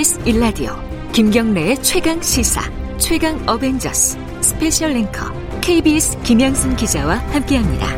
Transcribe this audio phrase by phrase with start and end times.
[0.00, 0.72] KBS 1라디오
[1.12, 2.62] 김경래의 최강 시사
[2.96, 7.96] 최강 어벤져스 스페셜 앵커 KBS 김양순 기자와 함께합니다.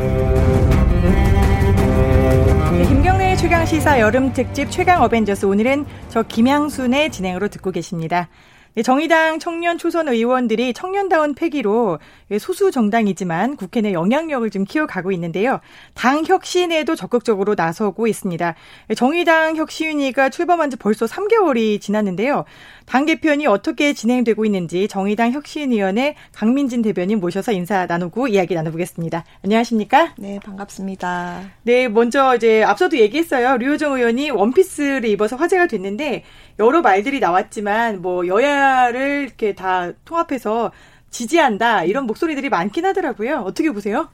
[2.73, 8.29] 네, 김경래의 최강 시사 여름 특집 최강 어벤져스 오늘은 저 김양순의 진행으로 듣고 계십니다.
[8.75, 11.99] 네, 정의당 청년 초선 의원들이 청년다운 패기로
[12.41, 15.61] 소수 정당이지만 국회 내 영향력을 좀 키워가고 있는데요.
[15.93, 18.55] 당 혁신에도 적극적으로 나서고 있습니다.
[18.97, 22.47] 정의당 혁신위가 출범한 지 벌써 3개월이 지났는데요.
[22.87, 29.25] 당 개편이 어떻게 진행되고 있는지 정의당 혁신위원회 강민진 대변인 모셔서 인사 나누고 이야기 나눠보겠습니다.
[29.45, 30.15] 안녕하십니까?
[30.17, 31.43] 네, 반갑습니다.
[31.65, 33.59] 네, 먼저 이제 앞서도 얘기했어요.
[33.59, 36.25] 류호정 의원이 원피스를 입어서 화제가 됐는데
[36.59, 38.62] 여러 말들이 나왔지만 뭐 여야
[38.93, 40.73] 를 이렇게 다 통합해서
[41.11, 43.41] 지지한다 이런 목소리들이 많긴 하더라고요.
[43.41, 44.09] 어떻게 보세요?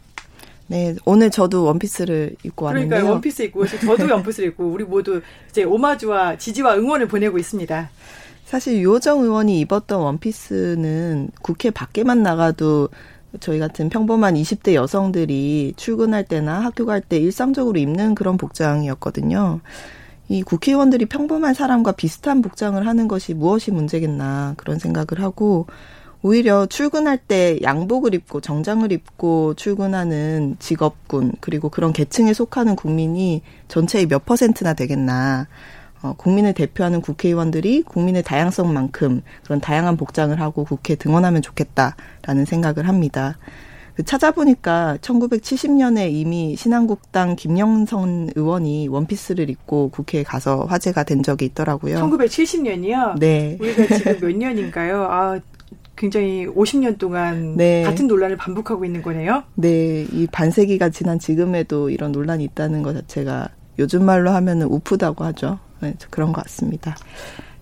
[0.66, 2.88] 네, 오늘 저도 원피스를 입고 왔는데요.
[2.88, 7.90] 그러니까 원피스 입고 저도 원피스를 입고 우리 모두 이제 오마주와 지지와 응원을 보내고 있습니다.
[8.44, 12.88] 사실 유호정 의원이 입었던 원피스는 국회 밖에만 나가도
[13.40, 19.60] 저희 같은 평범한 20대 여성들이 출근할 때나 학교 갈 때 일상적으로 입는 그런 복장이었거든요.
[20.28, 25.66] 이 국회의원들이 평범한 사람과 비슷한 복장을 하는 것이 무엇이 문제겠나 그런 생각을 하고
[26.20, 34.06] 오히려 출근할 때 양복을 입고 정장을 입고 출근하는 직업군 그리고 그런 계층에 속하는 국민이 전체의
[34.06, 35.46] 몇 퍼센트나 되겠나.
[36.00, 43.36] 어, 국민을 대표하는 국회의원들이 국민의 다양성만큼 그런 다양한 복장을 하고 국회에 등원하면 좋겠다라는 생각을 합니다.
[43.98, 51.96] 그 찾아보니까 1970년에 이미 신한국당 김영선 의원이 원피스를 입고 국회에 가서 화제가 된 적이 있더라고요.
[51.96, 53.18] 1970년이요?
[53.18, 53.58] 네.
[53.58, 55.02] 우리가 지금 몇 년인가요?
[55.02, 55.40] 아,
[55.96, 57.82] 굉장히 50년 동안 네.
[57.82, 59.42] 같은 논란을 반복하고 있는 거네요.
[59.56, 63.48] 네, 이 반세기가 지난 지금에도 이런 논란이 있다는 것 자체가
[63.80, 65.58] 요즘 말로 하면은 우프다고 하죠.
[65.80, 66.94] 네, 그런 것 같습니다.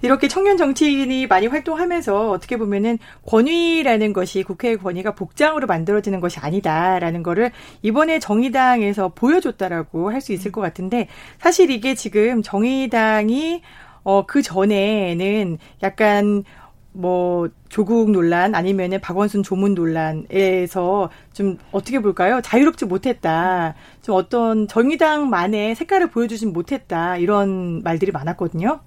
[0.02, 7.22] 이렇게 청년 정치인이 많이 활동하면서 어떻게 보면은 권위라는 것이 국회의 권위가 복장으로 만들어지는 것이 아니다라는
[7.22, 7.50] 거를
[7.82, 11.08] 이번에 정의당에서 보여줬다라고 할 수 있을 것 같은데
[11.38, 13.62] 사실 이게 지금 정의당이
[14.04, 16.44] 어 그 전에는 약간
[16.92, 22.40] 뭐 조국 논란 아니면은 박원순 조문 논란에서 좀 어떻게 볼까요?
[22.42, 23.74] 자유롭지 못했다.
[24.02, 27.16] 좀 어떤 정의당만의 색깔을 보여주진 못했다.
[27.18, 28.80] 이런 말들이 많았거든요.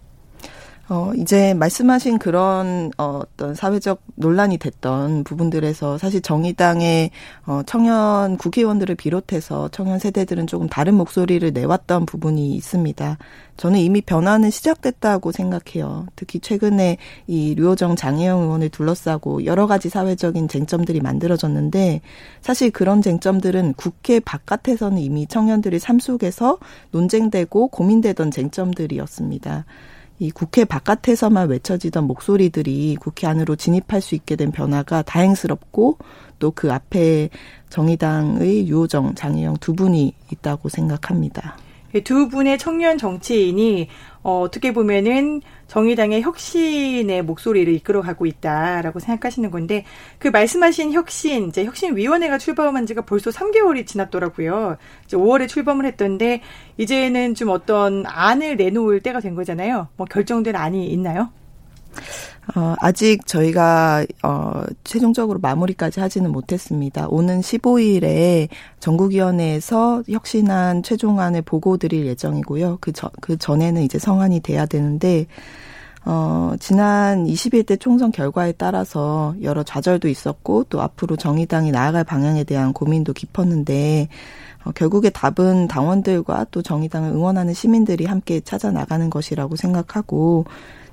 [0.92, 7.12] 어, 이제 말씀하신 그런 어, 어떤 사회적 논란이 됐던 부분들에서 사실 정의당의
[7.46, 13.20] 어, 청년 국회의원들을 비롯해서 청년 세대들은 조금 다른 목소리를 내왔던 부분이 있습니다.
[13.58, 16.08] 저는 이미 변화는 시작됐다고 생각해요.
[16.16, 16.98] 특히 최근에
[17.28, 22.02] 이 류호정 장혜영 의원을 둘러싸고 여러 가지 사회적인 쟁점들이 만들어졌는데
[22.42, 26.58] 사실 그런 쟁점들은 국회 바깥에서는 이미 청년들의 삶 속에서
[26.92, 29.66] 논쟁되고 고민되던 쟁점들이었습니다.
[30.20, 35.98] 이 국회 바깥에서만 외쳐지던 목소리들이 국회 안으로 진입할 수 있게 된 변화가 다행스럽고
[36.40, 37.30] 또 그 앞에
[37.70, 41.58] 정의당의 유호정, 장혜영 두 분이 있다고 생각합니다.
[42.04, 43.88] 두 분의 청년 정치인이
[44.22, 49.86] 어, 어떻게 보면은 정의당의 혁신의 목소리를 이끌어가고 있다라고 생각하시는 건데
[50.18, 54.78] 그 말씀하신 혁신 이제 혁신위원회가 출범한 지가 벌써 3개월이 지났더라고요.
[55.06, 56.42] 이제 5월에 출범을 했던데
[56.78, 59.88] 이제는 좀 어떤 안을 내놓을 때가 된 거잖아요.
[59.96, 61.30] 뭐 결정된 안이 있나요?
[62.56, 67.08] 어, 아직 저희가 어, 최종적으로 마무리까지 하지는 못했습니다.
[67.10, 68.48] 오는 15일에
[68.80, 72.80] 전국위원회에서 혁신안 최종안을 보고 드릴 예정이고요.
[72.82, 75.28] 그, 저, 그 전에는 이제 성안이 돼야 되는데
[76.06, 82.74] 어, 지난 21대 총선 결과에 따라서 여러 좌절도 있었고 또 앞으로 정의당이 나아갈 방향에 대한
[82.74, 84.08] 고민도 깊었는데
[84.66, 90.46] 어, 결국에 답은 당원들과 또 정의당을 응원하는 시민들이 함께 찾아 나가는 것이라고 생각하고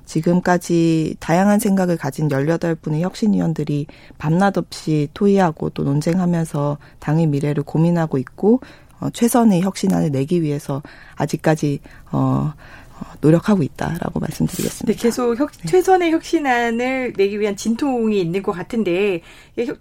[0.07, 3.85] 지금까지 다양한 생각을 가진 18분의 혁신위원들이
[4.17, 8.61] 밤낮 없이 토의하고 또 논쟁하면서 당의 미래를 고민하고 있고
[8.99, 10.81] 어, 최선의 혁신안을 내기 위해서
[11.15, 11.81] 아직까지
[12.11, 12.53] 어,
[12.99, 14.91] 어 노력하고 있다라고 말씀드리겠습니다.
[14.91, 15.67] 네, 계속 혁, 네.
[15.67, 19.21] 최선의 혁신안을 내기 위한 진통이 있는 것 같은데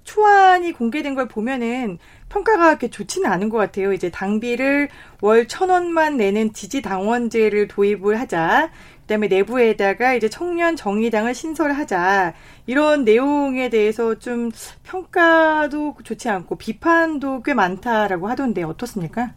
[0.04, 3.92] 초안이 공개된 걸 보면은 평가가 그렇게 좋지는 않은 것 같아요.
[3.92, 4.88] 이제 당비를
[5.20, 8.70] 월 천 원만 내는 지지 당원제를 도입을 하자.
[9.02, 12.34] 그다음에 내부에다가 이제 청년 정의당을 신설하자
[12.66, 14.50] 이런 내용에 대해서 좀
[14.82, 19.32] 평가도 좋지 않고 비판도 꽤 많다라고 하던데 어떻습니까?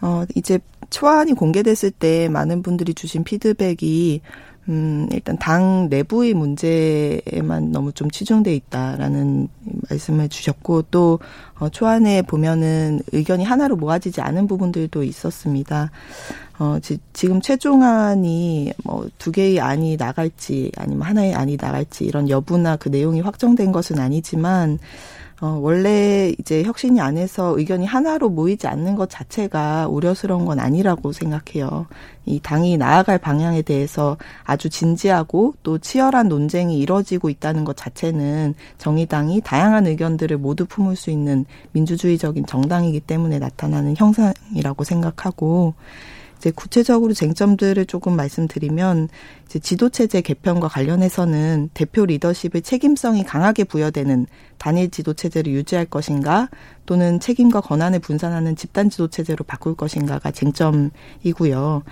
[0.00, 0.58] 어 이제
[0.88, 4.22] 초안이 공개됐을 때 많은 분들이 주신 피드백이
[4.70, 9.48] 음, 일단 당 내부의 문제에만 너무 좀 치중돼 있다라는
[9.90, 11.18] 말씀을 주셨고 또
[11.58, 15.90] 어, 초안에 보면은 의견이 하나로 모아지지 않은 부분들도 있었습니다.
[16.58, 22.76] 어, 지, 지금 최종안이 뭐 두 개의 안이 나갈지 아니면 하나의 안이 나갈지 이런 여부나
[22.76, 24.78] 그 내용이 확정된 것은 아니지만
[25.40, 31.86] 어, 원래 이제 혁신이 안에서 의견이 하나로 모이지 않는 것 자체가 우려스러운 건 아니라고 생각해요.
[32.26, 39.40] 이 당이 나아갈 방향에 대해서 아주 진지하고 또 치열한 논쟁이 이뤄지고 있다는 것 자체는 정의당이
[39.40, 45.72] 다양한 의견들을 모두 품을 수 있는 민주주의적인 정당이기 때문에 나타나는 형상이라고 생각하고
[46.40, 49.10] 이제 구체적으로 쟁점들을 조금 말씀드리면
[49.44, 54.26] 이제 지도체제 개편과 관련해서는 대표 리더십의 책임성이 강하게 부여되는
[54.56, 56.48] 단일 지도체제를 유지할 것인가
[56.86, 61.82] 또는 책임과 권한을 분산하는 집단 지도체제로 바꿀 것인가가 쟁점이고요.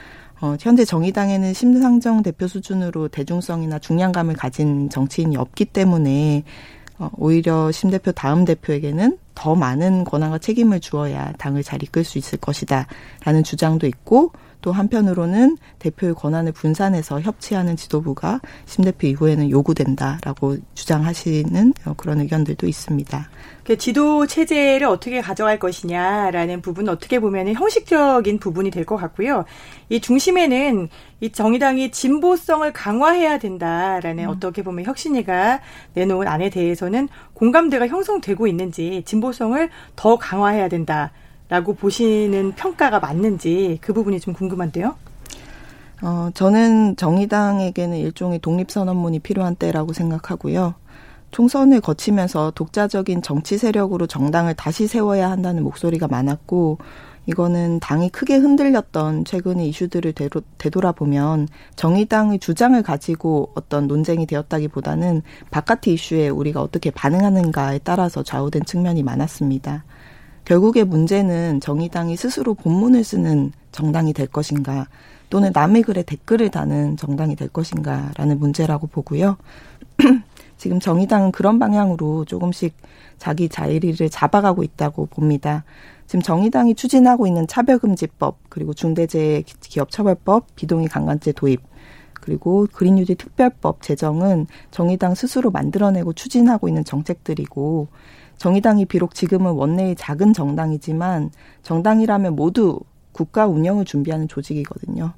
[0.40, 6.77] 어, 현재 정의당에는 심상정 대표 수준으로 대중성이나 중량감을 가진 정치인이 없기 때문에 어,
[7.16, 12.38] 오히려 심 대표 다음 대표에게는 더 많은 권한과 책임을 주어야 당을 잘 이끌 수 있을
[12.38, 21.74] 것이다라는 주장도 있고 또 한편으로는 대표의 권한을 분산해서 협치하는 지도부가 심 대표 이후에는 요구된다라고 주장하시는
[21.96, 23.28] 그런 의견들도 있습니다.
[23.64, 29.44] 그 지도 체제를 어떻게 가져갈 것이냐라는 부분은 어떻게 보면 형식적인 부분이 될 것 같고요.
[29.90, 30.88] 이 중심에는
[31.20, 34.28] 이 정의당이 진보성을 강화해야 된다라는 음.
[34.30, 35.60] 어떻게 보면 혁신이가
[35.92, 41.12] 내놓은 안에 대해서는 공감대가 형성되고 있는지 진보성을 더 강화해야 된다.
[41.48, 44.94] 라고 보시는 평가가 맞는지 그 부분이 좀 궁금한데요.
[46.02, 50.74] 어, 저는 정의당에게는 일종의 독립선언문이 필요한 때라고 생각하고요.
[51.30, 56.78] 총선을 거치면서 독자적인 정치 세력으로 정당을 다시 세워야 한다는 목소리가 많았고,
[57.26, 60.14] 이거는 당이 크게 흔들렸던 최근의 이슈들을
[60.56, 69.02] 되돌아보면 정의당의 주장을 가지고 어떤 논쟁이 되었다기보다는 바깥의 이슈에 우리가 어떻게 반응하는가에 따라서 좌우된 측면이
[69.02, 69.84] 많았습니다.
[70.48, 74.88] 결국의 문제는 정의당이 스스로 본문을 쓰는 정당이 될 것인가
[75.28, 79.36] 또는 남의 글에 댓글을 다는 정당이 될 것인가라는 문제라고 보고요.
[80.56, 82.74] 지금 정의당은 그런 방향으로 조금씩
[83.18, 85.64] 자기 자리를 잡아가고 있다고 봅니다.
[86.06, 91.60] 지금 정의당이 추진하고 있는 차별금지법 그리고 중대재해기업처벌법 비동의 강간죄 도입
[92.14, 97.88] 그리고 그린뉴딜 특별법 제정은 정의당 스스로 만들어내고 추진하고 있는 정책들이고
[98.38, 101.30] 정의당이 비록 지금은 원내의 작은 정당이지만
[101.62, 102.80] 정당이라면 모두
[103.12, 105.12] 국가 운영을 준비하는 조직이거든요.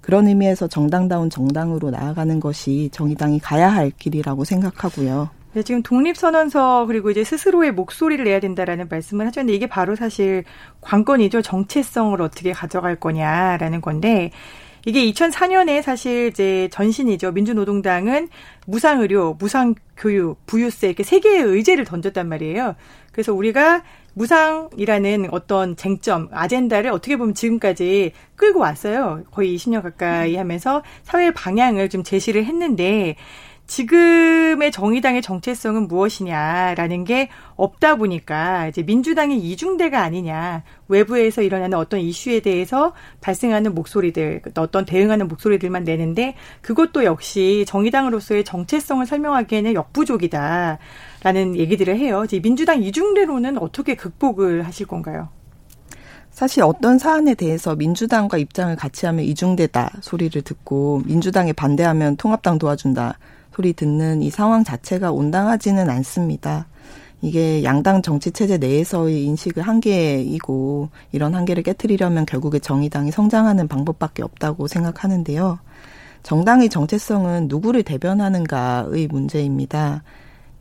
[0.00, 5.30] 그런 의미에서 정당다운 정당으로 나아가는 것이 정의당이 가야 할 길이라고 생각하고요.
[5.54, 10.44] 네, 지금 독립선언서 그리고 이제 스스로의 목소리를 내야 된다라는 말씀을 하셨는데 이게 바로 사실
[10.80, 11.42] 관건이죠.
[11.42, 14.30] 정체성을 어떻게 가져갈 거냐라는 건데
[14.84, 17.32] 이게 2004년에 사실 이제 전신이죠.
[17.32, 18.28] 민주노동당은
[18.66, 22.74] 무상의료, 무상교육, 부유세 이렇게 세 개의 의제를 던졌단 말이에요.
[23.12, 23.82] 그래서 우리가
[24.14, 29.22] 무상이라는 어떤 쟁점, 아젠다를 어떻게 보면 지금까지 끌고 왔어요.
[29.30, 33.16] 거의 20년 가까이 하면서 사회 방향을 좀 제시를 했는데
[33.72, 42.40] 지금의 정의당의 정체성은 무엇이냐라는 게 없다 보니까 이제 민주당의 이중대가 아니냐 외부에서 일어나는 어떤 이슈에
[42.40, 42.92] 대해서
[43.22, 52.24] 발생하는 목소리들 어떤 대응하는 목소리들만 내는데 그것도 역시 정의당으로서의 정체성을 설명하기에는 역부족이다라는 얘기들을 해요.
[52.26, 55.30] 이제 민주당 이중대로는 어떻게 극복을 하실 건가요?
[56.30, 63.18] 사실 어떤 사안에 대해서 민주당과 입장을 같이 하면 이중대다 소리를 듣고 민주당에 반대하면 통합당 도와준다
[63.54, 66.66] 소리 듣는 이 상황 자체가 온당하지는 않습니다.
[67.20, 74.66] 이게 양당 정치 체제 내에서의 인식의 한계이고 이런 한계를 깨뜨리려면 결국에 정의당이 성장하는 방법밖에 없다고
[74.66, 75.58] 생각하는데요.
[76.24, 80.02] 정당의 정체성은 누구를 대변하는가의 문제입니다.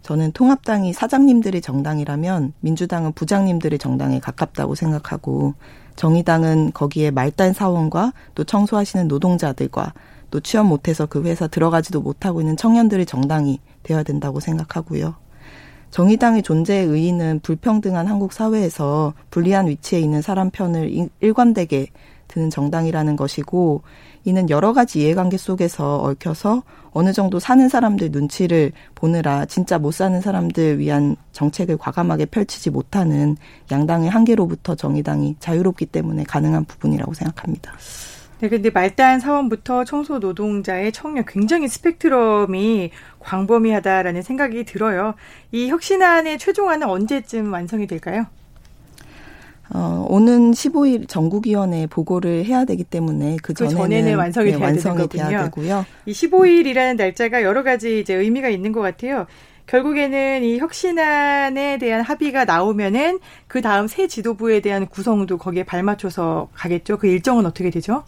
[0.03, 5.53] 저는 통합당이 사장님들의 정당이라면 민주당은 부장님들의 정당에 가깝다고 생각하고
[5.95, 9.93] 정의당은 거기에 말단 사원과 또 청소하시는 노동자들과
[10.31, 15.15] 또 취업 못해서 그 회사 들어가지도 못하고 있는 청년들의 정당이 되어야 된다고 생각하고요.
[15.91, 21.87] 정의당의 존재의 의의는 불평등한 한국 사회에서 불리한 위치에 있는 사람 편을 일관되게
[22.29, 23.81] 드는 정당이라는 것이고
[24.23, 30.21] 이는 여러 가지 이해관계 속에서 얽혀서 어느 정도 사는 사람들 눈치를 보느라 진짜 못 사는
[30.21, 33.35] 사람들 위한 정책을 과감하게 펼치지 못하는
[33.69, 37.73] 양당의 한계로부터 정의당이 자유롭기 때문에 가능한 부분이라고 생각합니다.
[38.41, 45.13] 네, 근데 말단 사원부터 청소 노동자의 청년 굉장히 스펙트럼이 광범위하다라는 생각이 들어요.
[45.51, 48.25] 이 혁신안의 최종안은 언제쯤 완성이 될까요?
[49.73, 55.07] 어, 오는 15일 전국위원회 보고를 해야 되기 때문에 그, 그 전에는, 완성이, 네, 돼야, 완성이
[55.07, 55.85] 돼야 되고요.
[56.07, 59.27] 이 15일이라는 날짜가 여러 가지 이제 의미가 있는 것 같아요.
[59.67, 66.97] 결국에는 이 혁신안에 대한 합의가 나오면은 그 다음 새 지도부에 대한 구성도 거기에 발맞춰서 가겠죠.
[66.97, 68.03] 그 일정은 어떻게 되죠?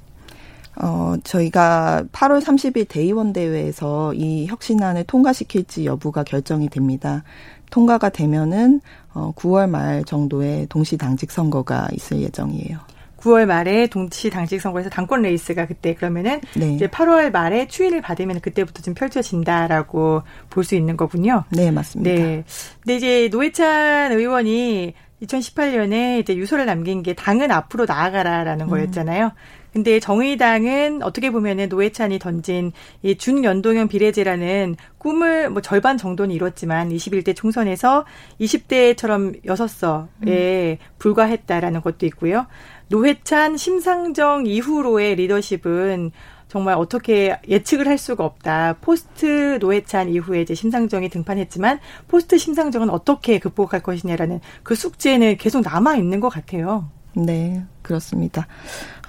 [0.81, 7.23] 어, 저희가 8월 30일 대의원 대회에서 이 혁신안을 통과시킬지 여부가 결정이 됩니다.
[7.69, 8.81] 통과가 되면은
[9.13, 12.79] 어, 9월 말 정도에 동시 당직 선거가 있을 예정이에요.
[13.17, 16.73] 9월 말에 동시 당직 선거에서 당권 레이스가 그때 그러면은 네.
[16.73, 21.43] 이제 8월 말에 추인을 받으면 그때부터 좀 펼쳐진다라고 볼 수 있는 거군요.
[21.49, 22.11] 네, 맞습니다.
[22.11, 22.43] 네.
[22.81, 28.69] 근데 이제 노회찬 의원이 2018년에 이제 유서를 남긴 게 당은 앞으로 나아가라라는 음.
[28.69, 29.31] 거였잖아요.
[29.73, 37.35] 근데 정의당은 어떻게 보면은 노회찬이 던진 이 준연동형 비례제라는 꿈을 뭐 절반 정도는 이뤘지만 21대
[37.35, 38.05] 총선에서
[38.39, 40.77] 20대처럼 6석에 음.
[40.99, 42.45] 불과했다라는 것도 있고요.
[42.89, 46.11] 노회찬 심상정 이후로의 리더십은
[46.47, 48.77] 정말 어떻게 예측을 할 수가 없다.
[48.79, 55.95] 포스트 노회찬 이후에 이제 심상정이 등판했지만 포스트 심상정은 어떻게 극복할 것이냐라는 그 숙제는 계속 남아
[55.95, 56.91] 있는 것 같아요.
[57.15, 58.47] 네, 그렇습니다.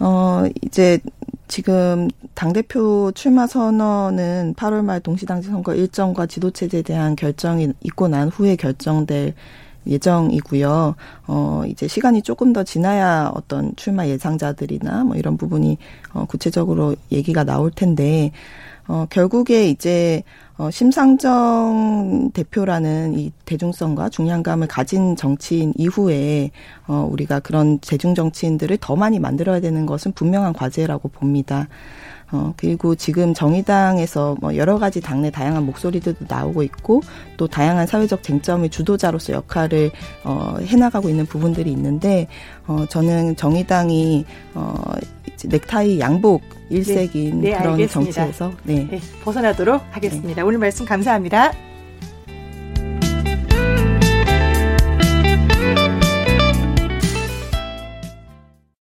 [0.00, 0.98] 어, 이제
[1.48, 8.56] 지금 당대표 출마 선언은 8월 말 동시당직 선거 일정과 지도체제에 대한 결정이 있고 난 후에
[8.56, 9.34] 결정될
[9.86, 10.94] 예정이고요.
[11.26, 15.78] 어, 이제 시간이 조금 더 지나야 어떤 출마 예상자들이나 뭐 이런 부분이
[16.12, 18.32] 어, 구체적으로 얘기가 나올 텐데,
[18.86, 20.22] 어, 결국에 이제
[20.56, 26.50] 어, 심상정 대표라는 이 대중성과 중량감을 가진 정치인 이후에
[26.86, 31.66] 어, 우리가 그런 대중 정치인들을 더 많이 만들어야 되는 것은 분명한 과제라고 봅니다.
[32.32, 37.02] 어, 그리고 지금 정의당에서 뭐 여러 가지 당내 다양한 목소리들도 나오고 있고
[37.36, 39.90] 또 다양한 사회적 쟁점의 주도자로서 역할을
[40.24, 42.28] 어, 해나가고 있는 부분들이 있는데
[42.66, 44.82] 어, 저는 정의당이 어,
[45.44, 48.12] 넥타이 양복 일색인 네, 네, 그런 알겠습니다.
[48.12, 48.88] 정치에서 네.
[48.90, 50.34] 네, 벗어나도록 하겠습니다.
[50.36, 50.42] 네.
[50.42, 51.52] 오늘 말씀 감사합니다.